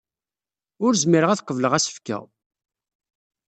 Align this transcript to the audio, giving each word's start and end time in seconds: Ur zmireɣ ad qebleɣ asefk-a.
Ur 0.85 0.93
zmireɣ 1.03 1.29
ad 1.31 1.41
qebleɣ 1.43 1.73
asefk-a. 1.77 2.17